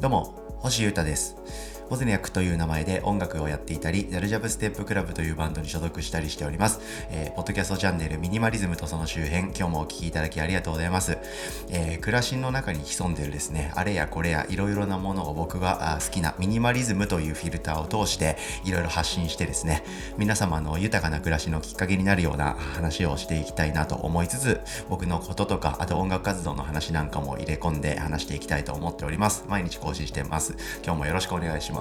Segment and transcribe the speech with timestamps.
[0.00, 1.79] どうも、星優太です。
[1.90, 6.78] ボズニャクという名前で音楽をやっていたり、ザルジャブステップクラブというバンドに所属したりしております。
[7.10, 11.18] えー、ポッドキャストチャンネルミニマリズムとその周辺、今日もお聴きいただきありがとうございます。
[11.68, 19.82] えー、暮らしの中に潜んでるですね、あれやこれやいろいろなものを僕が好きなミニマリズムというフィルターを通していろいろ発信してですね、
[20.16, 29.44] 皆様の豊かな暮らしのきっかけになるような話をしていきたいなと思いつつ、僕のこととか、あと音楽活動の話なんかも入れ込んで話していきたいと思っております。
[29.48, 30.54] 毎日更新してます。
[30.84, 31.79] 今日もよろしくお願いします。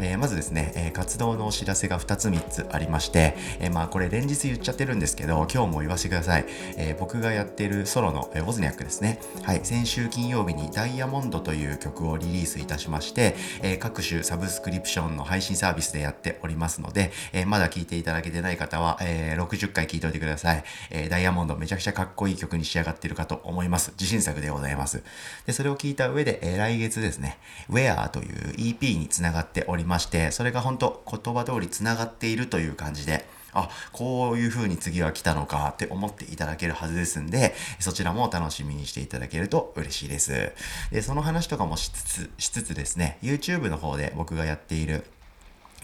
[0.00, 6.46] えーえー、まずですね、えー、活動のお知らせが2つ3つありまして、えー、まあこれ連日言っちゃってるんですけど、今日も言わせてください。
[6.76, 9.20] え僕がやってるソロの、えウォズニャックですね。
[9.42, 20.64] はい、先週金曜日にダイヤモンドという曲をリリースいたしまして、え各種サブスクリプションの配信サービスでやっておりますので、えまだ聴いていただけてない方は、え60回聴いておいてください。
[20.90, 23.92] えダイヤモンドめちゃくちゃかっこいい曲に仕上がってるかと思います。
[23.92, 25.02] 自信作でございます。
[25.46, 27.38] で、それを聞いた上で、え来月ですね、
[27.70, 40.52] Where という EP につながっておりまして、それが本当言葉通り繋がっているという感じで、あ、こういう風に次は来たのかって思っていただけるはずですんで、そちらも楽しみにしていただけると嬉しいです。
[40.92, 45.04] で、その話とかもしつつ、しつつですね、YouTube の方で僕がやっている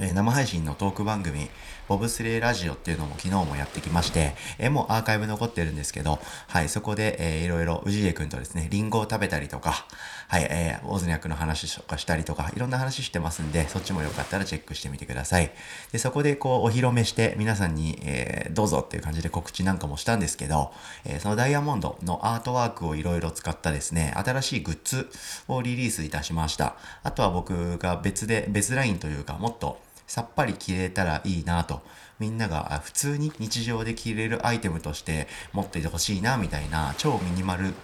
[0.00, 1.48] え生配信のトーク番組、
[1.86, 9.86] ボブスレーラジオっていうのも昨日もやってきまして、えもうアーカイブ残ってるんですけど、はい、そこで、えー、いろいろ、氏家くんとですね、リンゴを食べたりとか、
[10.26, 15.52] はい、えー、オズニャクの話とかしたりとか、いろんな話してますんで、そっちもよかったらチェックしてみてください。
[15.92, 20.72] で、そこでこう、お披露目して、皆さんに、えー、どうぞっていう感じで告知なんかもしたんですけど、
[21.04, 25.08] えー、そのダイヤモンドのアートワークをいろいろ使ったですね、新しいグッズ
[25.46, 26.74] をリリースいたしました。
[27.04, 31.82] あとは僕が別で、別ラインというか、もっと、さっぱり着れたらいいなと。
[32.20, 37.74] みんなが普通に日常で着れるアイテムとして持っていてほしいなみたいな超ミニマル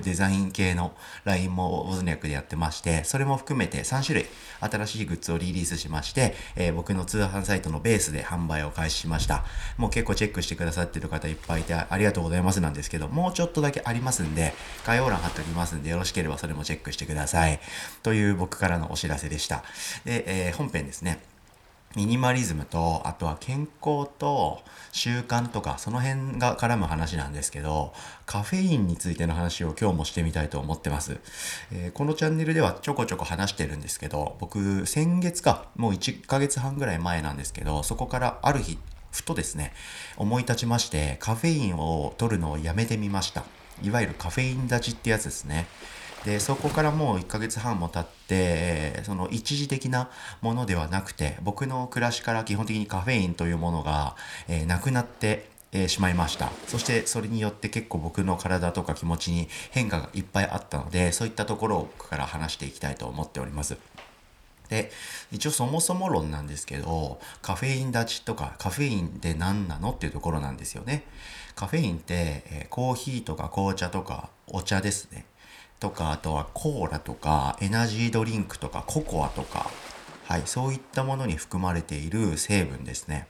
[0.00, 0.92] デザイン系の
[1.24, 4.26] ラインもオズニャクでやってまして、それも含めて3種類
[4.60, 9.44] 新しいグッズをリリースしまして、えー、僕の通販サイトのベースで販売を開始しました。
[9.76, 14.54] もう結構チェックしてくださってる方いっぱいいてありがとうございますなんですけど、もうちょっとだけありますんで、
[14.86, 17.58] 概要欄貼っておきますんで、よろしければそれもチェックしてください。
[18.02, 19.64] という僕からのお知らせでした。
[20.04, 21.29] で、えー、本編ですね。
[21.96, 24.62] ミニマリズムと、あとは健康と
[24.92, 27.92] 習慣とか、その辺が絡む話なんですけど、
[28.26, 31.18] カフェインについての話を今日もしてみたいと思ってます。
[31.72, 38.78] えー、このチャンネルではちょこちょこ話してるんですけど、僕、先月か、もう1ヶ月半ぐらい前なんですけど、そこからある日、
[39.10, 39.72] ふとですね、
[40.16, 43.42] 思い立ちまして、カフェインを取るのをやめてみました。
[43.82, 45.66] いわゆるカフェイン立ちってやつですね。
[46.24, 50.10] でそこからもう1ヶ月半も経ってその一時的な
[50.42, 54.16] ものではなくて僕の暮らしから基本的にカフェインというものが、
[54.46, 56.50] えー、なくなってえー、しまいました。
[56.66, 63.76] そしてそれによって結構僕の体とか気持ちに変化がいっぱいあったので、そういったところから話していきたいと思っております。
[64.68, 64.90] で、
[65.30, 71.04] 一応そもそも論なんですけど、カフェイン立ちとかカフェインって何なのっていうところなんですよね。
[71.54, 75.24] カフェインって、えー、コーヒーとか紅茶とかお茶ですね。
[75.80, 79.70] とか、あとはコーラとか、エナジードリンクとか、ココアとか、
[80.24, 83.26] はい、そういったものに含まれている成分ですね。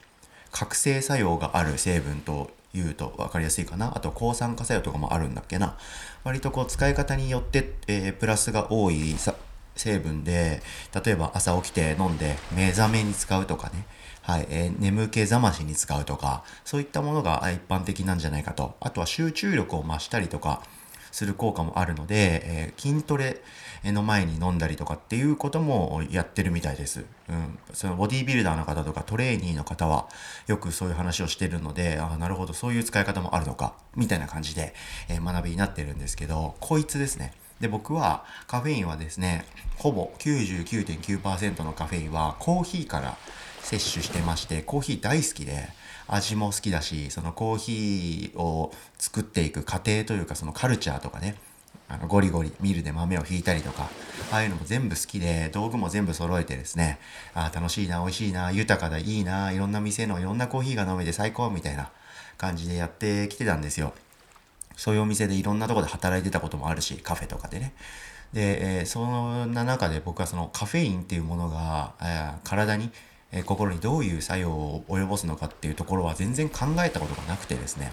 [0.50, 3.96] 覚醒作用がある成分というと分かりやすいかな。
[3.96, 5.78] あと、抗酸化作用とかもあるんだっけな。
[6.24, 9.14] 割とこう、使い方によって、えー、プラスが多い
[9.76, 10.60] 成分で、
[11.04, 13.86] 例えば朝起きて飲んで目覚めに使うとかね。
[14.22, 18.76] はい、えー、眠気覚ましに使うとか、そういったものが一般的なんじゃないかと。
[18.80, 20.62] あとは集中力を増したりとか、
[21.12, 23.40] する効果もあるので、えー、筋トレ
[23.84, 27.04] の前に飲んだりとかっていうこともやってるみたいです。
[27.28, 27.58] うん。
[27.72, 30.08] そのボディービルダーの方とかトレーニーの方は
[30.46, 34.74] よくそういう話をしてるので、ああ、なるほど、そういう使い方もあるのか、みたいな感じで、
[35.08, 37.32] えー、学びになってるんですけど、こいつですね。
[37.60, 39.44] で、僕はカフェインはですね、
[39.76, 43.16] ほぼ99.9%のカフェインはコーヒーから
[43.62, 45.68] 摂取してまして、コーヒー大好きで、
[46.12, 51.36] 味も好きだし、そのコーヒーを作っていく過程というか、そのカルチャーとかね、
[51.88, 53.88] あのゴリゴリミルで豆をひいたりとか、
[54.32, 56.98] ああいうのも全部好きで、道具も全部揃えてですね、
[57.34, 61.90] あ楽しいな、美味しいな、豊かだ、いいな、いろんな店のいろんなコーヒーが飲めて最高みたいな
[62.38, 63.94] 感じでやってきてたんですよ。
[64.76, 67.74] そういうお店でいろんなとこで働いてたこともあるし、カフェとかでね。
[68.32, 72.90] で、えー、そんな中で僕はそのカフェインっていうものが、えー、体に
[73.32, 77.92] え心にどういう作用を及ぼすのかっていうところは全然考えたことがなくてですね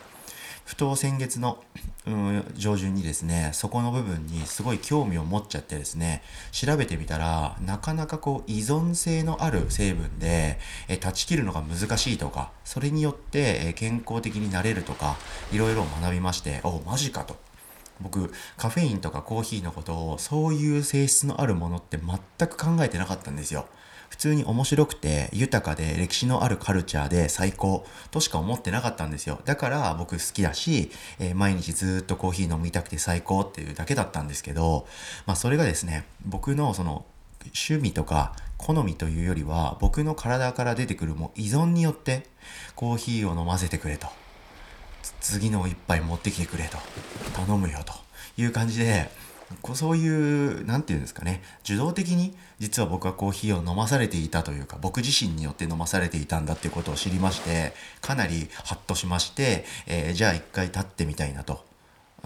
[0.68, 1.64] ふと先月の、
[2.06, 15.16] うん、上旬にですねそこの部分にすごい興味を持っちゃってですね調べてみたらなかなかこう依存性のある成分でえ断ち切るのが難しいとかそれによってえ健康的になれるとか
[15.54, 17.38] いろいろ学びましておおマジかと
[18.02, 23.68] 僕カフェインとかコーヒーのことをそういう性質のあるものって全く考えてなかったんですよ。
[24.10, 29.40] 普通に面白くて豊かで歴史のあるカルチャーで最高としか思ってなかったんですよ。
[29.46, 34.88] だから僕好きだし、えー、毎日ずっとコーヒー飲みたくて最高っていうだけだったんですけど、
[35.26, 37.06] まあそれがですね、僕のその
[37.48, 42.24] 趣味とか好みというよりは僕の体から出てくるもう依存によって
[42.76, 44.08] コーヒーを飲ませてくれと
[45.22, 46.78] 次の一杯持ってきてくれと
[47.34, 47.94] 頼むよと
[48.42, 49.10] いう感じで
[49.62, 51.42] こうそういう何て言うんですかね。
[51.64, 61.67] 受動的に実は僕はコーヒーを飲まされていたというか僕自身によって飲まされていたんだっていうことを知りましてかなりハッとしまして、えー、じゃあ一回立ってみたいなと。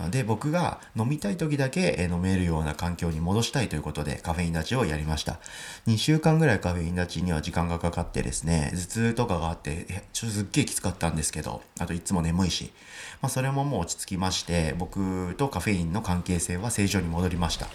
[0.09, 5.39] で、僕が飲みたい時だけ飲めるような環境に戻したいということでカフェイン立ちをやりました。
[5.87, 12.71] 2週間ぐらいカフェイン立ちには時間がかかってですね、頭痛とかがあって、ちょっとすっげえきつかったんですけど、あといつも眠いし、
[13.21, 17.67] まあそれももう落ち着きまして、僕とカフェインの関係性は正常に戻りました。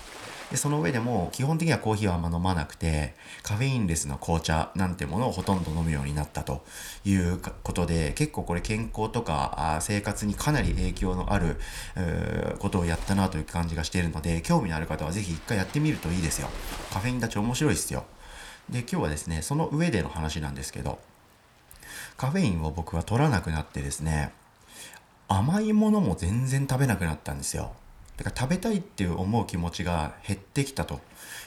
[0.50, 6.64] でその上でも基本的にはコーヒーはあんま飲まなくてカフェインレスの紅茶なんてものをほとんど飲むようになったと
[7.04, 11.56] いうことで結構これ健康とか生活にかなり影響のある
[12.60, 16.48] ことをやったなという感じがしているので興味のある方は是非一回やってみるといいですよ。
[16.92, 18.04] カフェイン立ち面白いですよ。
[18.70, 20.98] で今日はですねその上での話なんですけど
[22.16, 24.32] カフェインを僕は取らなくなってですね
[25.28, 27.72] 甘いものも全然食べなくなったんですよ。
[28.16, 31.00] だから食べたいっていう思う気持ちが減ってきたと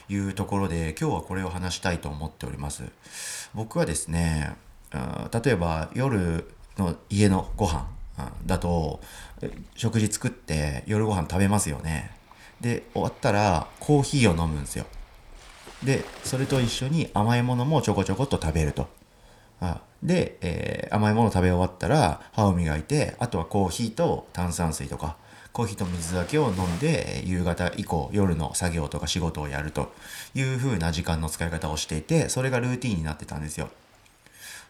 [0.08, 2.84] いうところで今日はこれを話したいと思っております。
[3.54, 4.56] 僕はですね
[4.92, 7.88] 例えば夜の家のご飯
[8.46, 9.00] だと
[9.74, 12.10] 食事作って夜ご飯食べますよね。
[12.60, 14.86] で終わったらコーヒーを飲むんですよ。
[15.82, 18.88] でそれと一緒に甘いものもちょこちょこっと食べると。
[20.02, 25.16] で、えー、甘いもの食べ終わったら歯を磨いてあとはコーヒーと炭酸水とか
[25.52, 29.92] コーヒーと水だけを飲んで夕方以降夜の作業とか仕事をやると
[30.34, 33.70] いう風な時間の使い方をしていてそれがルーティンになってたんですよ。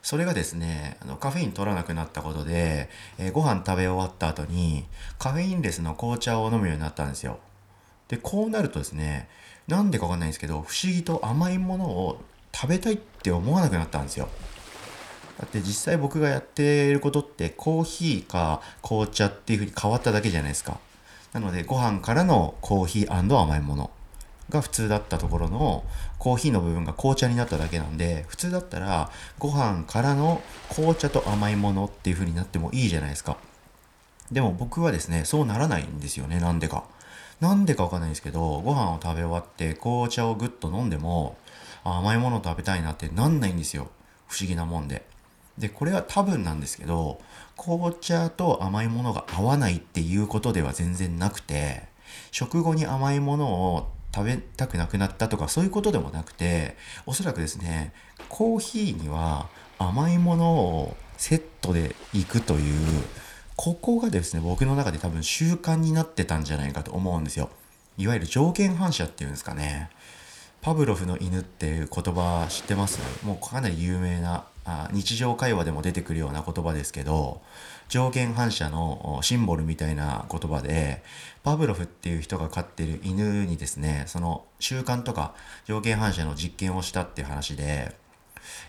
[0.02, 2.88] それがですね、あのカフェイン取らなくなったことで、
[3.18, 4.84] えー、ご飯食べ終わった後に
[5.18, 7.38] カフェインレスの紅茶を飲むようになったんですよ。
[8.08, 9.28] で、こうなるとですね、
[9.68, 12.20] なんでかわかんないんですけど、不思議と甘いものを
[12.52, 14.28] 食べたいって思わなくなったんですよ。
[15.40, 20.78] だって実際僕がやっていることってコーヒーか紅茶っていう風に変わっただけじゃないですか。
[21.32, 23.90] なのでご飯からのコーヒー甘いもの
[24.50, 25.84] が普通だったところの
[26.19, 30.42] コーヒーの部分が紅茶になっただけなんで普通だったらご飯からの
[30.75, 33.38] 紅茶と甘いものっていう風になってもいいじゃないですか。
[34.31, 36.84] でも僕はですね、そうならないんですよね、なんでか。
[37.40, 41.37] なんでかわかんないんですけど、ご飯を食べ終わって紅茶をぐっと飲んでも
[41.82, 43.88] 甘いもの食べたいなってなんないんですよ。
[44.28, 45.04] 不思議なもんで。
[45.60, 47.20] でこれは多分なんですけど
[47.56, 51.82] 紅茶と甘いものが合わないっていうことでは全然なくて
[52.32, 56.76] 食後に甘いものを食べたくなくなったとかそういうことでもなくて
[57.06, 57.92] おそらくですね
[58.28, 59.48] コーヒーには
[59.78, 63.04] 甘いものをセットでいくという
[63.54, 67.50] ここがですね僕の中で多分習慣になってたんじゃないかと思うんですよ。
[67.98, 69.90] いわゆる条件反射っていうんですかね。
[70.62, 72.98] パブロフの犬っていう言葉知ってます？
[73.24, 77.40] もうかなり有名なあ日常会話でも出てくるような言葉ですけど
[77.88, 81.02] 条件反射のシンボルみたいな言葉で
[81.42, 85.34] パブロフっていう人が飼ってる犬にですねその習慣とか
[85.64, 87.96] 条件反射の実験をしたっていう話で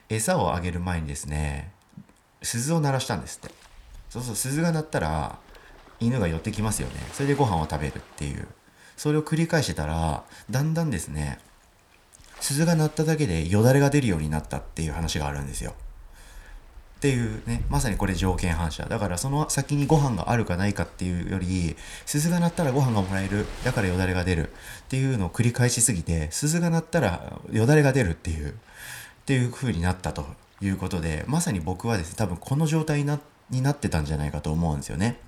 [0.10, 1.72] 餌をあげる前にですね
[2.42, 3.54] 鈴を鳴らしたんですって。
[4.10, 5.40] そうそう鈴が鳴ったら
[6.02, 6.96] 犬が寄ってきますよね。
[7.14, 8.48] それでご飯を食べるっていう。
[8.98, 11.40] それを繰り返してたらだんだんですね
[12.42, 15.74] 鈴が鳴っただけでよだれが出るようになったっていう話があるんですよ。
[16.98, 18.86] っていうね、まさにこれ条件反射。
[18.86, 23.48] だからその先にご飯があるかないかっていうより、鈴が鳴ったらご飯がもらえる。
[23.64, 24.50] だからよだれが出る。
[24.50, 24.54] っ
[24.90, 28.54] ていうのを繰り返しすぎて、鈴が鳴ったらよだれが出るっていう、っ
[29.26, 30.26] ていう風になったと
[30.62, 33.20] いうことで、まさに僕はですね、多分この状態にな
[33.50, 35.20] になってたんじゃないかと思うんですよね。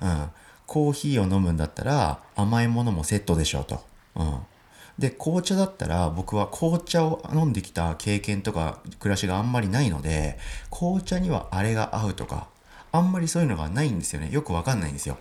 [0.00, 0.30] うん。
[0.66, 3.84] コーヒーを飲むんだったら甘いものもセットでしょうと。
[4.16, 4.38] うん。
[4.98, 10.38] で紅茶だったら僕は紅茶を飲んできた経験とか暮らしがあんまりないので
[10.70, 12.46] 紅茶にはあれが合うとか
[12.92, 14.30] あんまりそういうのがないんですよね。
[14.30, 15.18] よくわかんないんですよ。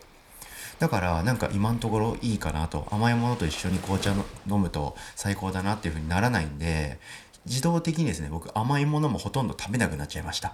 [0.79, 2.87] だからなんか今のところいいかなと。
[2.91, 6.99] 甘いものと一緒に紅茶飲むと最高だなっていう風にならないんで
[7.45, 10.53] 自動的にですね僕甘いものもほとんど食べなくなっちゃいました。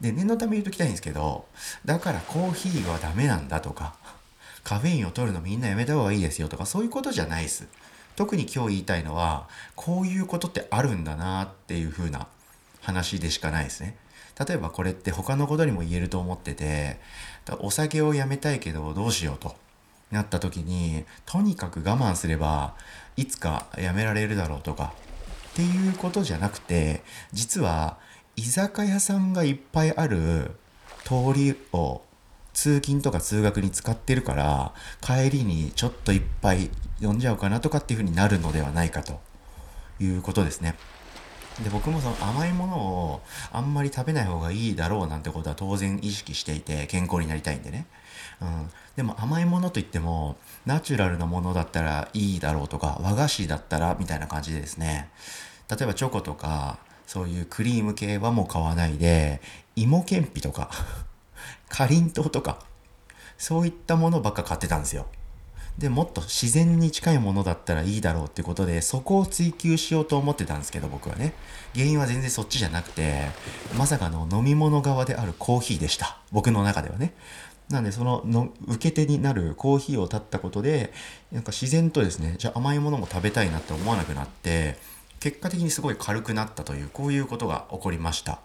[0.00, 1.44] で念のため言うときたいんですけど
[1.84, 3.94] だからコーヒーはダメなんだとか
[4.64, 7.66] カフェインを取るのみんなやめた方がいいですよとかそういうことじゃないです。
[8.20, 12.26] 特に今日言いたいのはこういうことってあるんだなっていう風な
[12.82, 13.96] 話でしかないですね。
[14.38, 17.00] 例えばこれって他のことにも言えると思ってて
[17.60, 19.56] お酒をやめたいけどどうしようと
[20.10, 22.74] なった時にとにかく我慢すれば
[23.16, 24.92] いつかやめられるだろうとか
[25.52, 27.96] っていうことじゃなくて実は
[28.36, 30.50] 居酒屋さんがいっぱいある
[31.04, 32.02] 通りを
[32.60, 36.68] 通勤とか通学に使ってるから帰りにちょっと一杯
[37.00, 39.30] 飲んじゃおうかなとかっていう風になるのではないかと。
[40.00, 40.74] いうことですね。
[41.62, 43.20] で僕もその甘いものを
[43.52, 47.86] あんまり食べない方がいいだろうなんてことは当然意識していて健康になりたいんでね、
[48.40, 55.10] うん、でも甘いものといってもナチュラルなものだったらいいだろうとか和菓子だったらみたいな感じでですね。
[55.68, 59.42] 例えばチョコとかそういうクリーム系はもう買わないで
[59.76, 60.70] 芋けんぴとか。
[61.68, 62.58] かりんとうとか
[63.38, 65.06] そういったものばっか買ってたんですよ。
[65.78, 71.32] でもっと自然に近いものだったらいいだろうってことでそこを追求しようと思ってたんですけど僕はね。
[71.74, 73.28] 原因は全然そっちじゃなくて
[73.78, 76.18] まさかの飲み物側であるコーヒーでした。
[76.32, 77.14] 僕の中ではね。
[77.70, 80.92] なんでそのの受け手になるコーヒーを立ったことで
[81.30, 84.76] なんか自然とですねじゃあ甘いものも食べたいなって思わなくなって
[85.20, 88.40] 結果的にすごい軽くなったというこういうことが起こりました。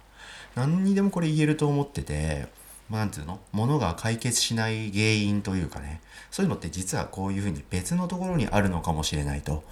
[0.53, 2.47] 何にでもこれ言えると思ってて
[2.89, 3.39] まあ、なんていうの？
[3.51, 6.01] ものが解決しない原因というかね。
[6.29, 9.63] そういうのって実はこういうふうに別のところにあるのかもしれないと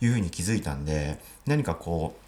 [0.00, 2.21] いうふうに気づいたんで何かこう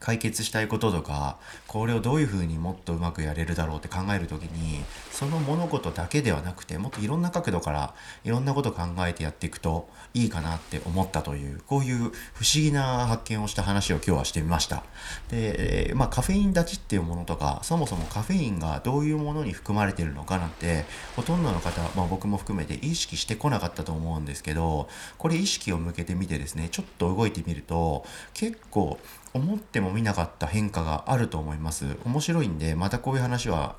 [0.00, 12.12] 解決したいこととかこれをどういうふうにもっとうまくやれるだろうって考える時にその物事だけではなくてもっといろんな角度からいろんなことを考えてやっていくといいかなって思ったというこういう不思
[12.54, 14.84] 議な発見をした話を今日はしてみました。
[15.30, 20.84] で、まあ、カフェイン立ちっていうものとかそもそもカフェインがどういうものに含まれてるのかなんて
[21.16, 24.88] ほとんどの方、まあ、僕も含めて意識してこなかったと思うんですけど
[25.18, 28.98] これ意識を向けてみてですねちょっと動いてみると結構
[29.34, 31.96] 思ってもみなかった変化があると思います。
[32.04, 33.76] 面白いんで、またこういう話は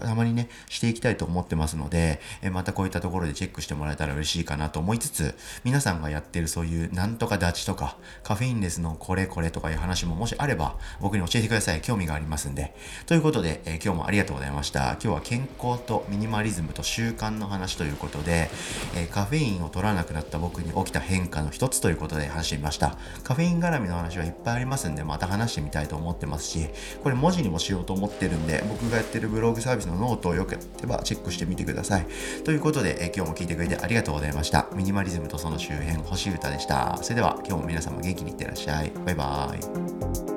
[0.00, 5.34] たまにね、していきたいと思ってますので、えまたこういったところでチェックしてもらえたら嬉しいかなと思いつつ、
[5.64, 11.80] 皆さんがやってるそういうなんとか立ちとか、カフェインレスのこれこれとかいう話ももしあれば、僕に教えてください。
[11.80, 12.74] 興味がありますんで。
[13.06, 14.92] ということで、え今日もありがとうございました。
[14.92, 18.50] 今日は健康とミニマリズムと習慣の話ということで、
[18.94, 22.96] えカフェインを取らなくなった僕に起きた変化の一つということで話してみました。
[23.24, 26.68] カフェイン絡みの話はいっぱいありますんで、また話してみたいと思ってますし、
[27.02, 32.06] これ文字にもしようと思ってるんで、僕がやってるブログサービスのノートをよければチェックしてみてください。
[32.44, 34.68] ということで、え今日も聞いてくれてありがとうございました。
[34.74, 36.98] ミニマリズムとその周辺、星歌でした。
[37.02, 38.92] それでは今日も皆様元気にいってらっしゃい。
[39.04, 40.31] バイバーイ。